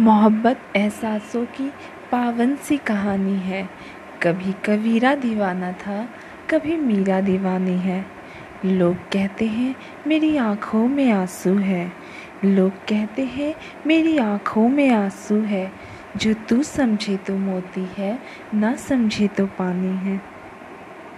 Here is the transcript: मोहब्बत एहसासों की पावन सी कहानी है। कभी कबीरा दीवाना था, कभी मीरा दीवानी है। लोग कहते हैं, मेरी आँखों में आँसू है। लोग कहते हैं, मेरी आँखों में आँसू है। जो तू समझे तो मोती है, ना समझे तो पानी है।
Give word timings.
मोहब्बत 0.00 0.60
एहसासों 0.76 1.44
की 1.44 1.68
पावन 2.12 2.56
सी 2.56 2.76
कहानी 2.76 3.36
है। 3.36 3.68
कभी 4.22 4.52
कबीरा 4.52 5.14
दीवाना 5.14 5.72
था, 5.72 6.08
कभी 6.50 6.76
मीरा 6.76 7.20
दीवानी 7.20 7.78
है। 7.78 8.06
लोग 8.64 8.96
कहते 8.96 9.46
हैं, 9.46 9.74
मेरी 10.06 10.36
आँखों 10.36 10.88
में 10.88 11.12
आँसू 11.12 11.54
है। 11.54 11.92
लोग 12.44 12.72
कहते 12.72 13.24
हैं, 13.24 13.54
मेरी 13.86 14.18
आँखों 14.18 14.68
में 14.68 14.90
आँसू 14.90 15.40
है। 15.40 15.72
जो 16.16 16.34
तू 16.34 16.62
समझे 16.62 17.16
तो 17.16 17.36
मोती 17.36 17.88
है, 17.98 18.18
ना 18.54 18.76
समझे 18.76 19.28
तो 19.28 19.46
पानी 19.46 20.10
है। 20.10 20.33